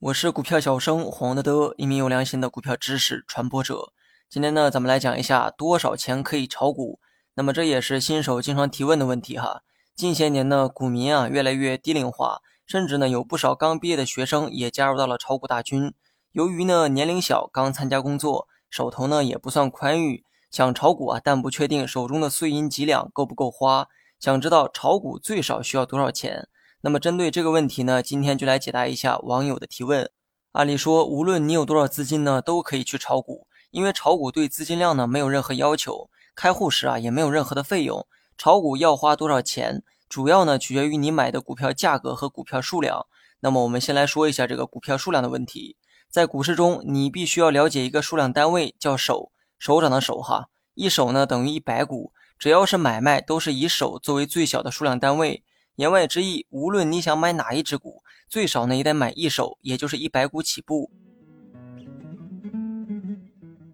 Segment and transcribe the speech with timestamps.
[0.00, 3.92] 我是股票小生黄德德，一名有良心的股票知识传播者。
[4.28, 6.98] 今天呢，咱们来讲一下多少钱可以炒股。
[7.34, 9.62] 那么这也是新手经常提问的问题哈。
[9.94, 15.92] 近些年呢，股民啊越来越低龄化，甚至呢有不少刚毕业的学生也加入到了炒股大军。
[16.32, 23.88] 由于呢年龄小，刚参加工作，手头呢也不算宽裕，想炒股啊，但不确定手中的碎银几两够不够花。
[24.18, 26.48] 想知道炒股最少需要多少钱？
[26.84, 30.10] 那么针对这个问题呢，今天就来解答一下网友的提问。
[30.50, 36.10] 按理说，无论你有多少资金呢，都可以去炒股，因为炒股对资金量呢没有任何要求。
[36.34, 38.04] 开户时啊，也没有任何的费用。
[38.36, 43.06] 炒股要花多少钱，主要呢取决于你买的股票价格和股票数量。
[43.38, 45.76] 那么我们先来说一下这个股票数量的问题。
[46.10, 50.48] 在股市中，你必须要了解一个数量单位，叫手，手掌的手哈。
[50.74, 55.44] 一手呢等于一百股，只要是买卖都是以手作为最小的数量单位。
[55.82, 60.92] 言外之意，无论你想买哪一只股，最少呢也得买一手，也就是一百股起步。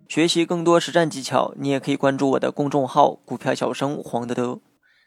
[0.09, 4.59] 学习更多实战技巧，你也可以关注我的公众号“股票小生黄德德”。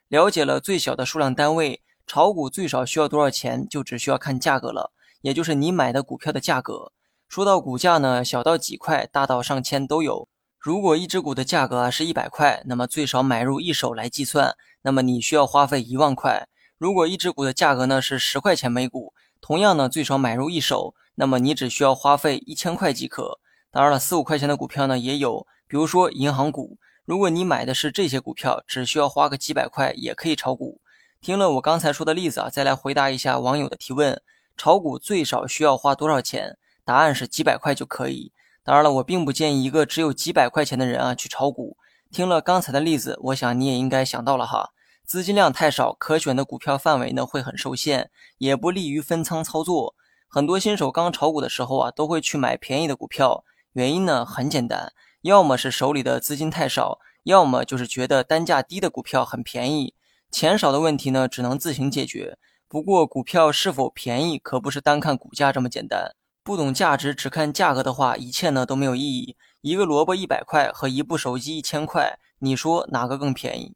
[0.09, 6.91] 了解了最小的数量单位，炒股最少需要多少钱，就只需要看价格了，也就是你买的股票的价格。
[7.27, 10.27] 说到股价呢，小到几块，大到上千都有。
[10.59, 16.47] 如果一只股的价格啊是一百块，那么最少买入一手来计算，那么你需要花费一万块。
[16.81, 23.39] 如果一只股的价格呢是十块钱每股，同样呢最少买入一手，那么你只需要花费一千块即可。
[23.69, 26.79] 当然了，四五块钱的股票呢也有，比如说银行股。
[27.05, 30.81] 如果你买的是这些股票，只需要花个几百块也可以炒股。
[31.21, 34.19] 听了我刚才说的例子啊，再来回答一下网友的提问：
[34.57, 36.57] 炒股最少需要花多少钱？
[36.83, 38.31] 答案是几百块就可以。
[38.63, 41.77] 当然了，我并不建议一个只有几百块钱的人啊去炒股。
[42.11, 44.71] 听了刚才的例子，我想你也应该想到了哈，
[45.12, 49.94] 资金量太少，可选的股票范围呢会很受限，也不利于分仓操作。
[50.30, 53.44] 很多新手刚炒股的时候啊，都会去买便宜的股票。
[53.73, 59.94] 原因呢很简单，要么是手里的资金太少，要么就是觉得单价低的股票很便宜。
[60.32, 62.38] 钱少的问题呢，只能自行解决。
[62.70, 66.16] 不过股票是否便宜，可不是单看股价这么简单。
[66.42, 69.36] 不懂价值，只看价格的话，一切呢都没有意义。
[69.60, 73.76] 一个萝卜一百块和一部手机一千块，你说哪个更便宜？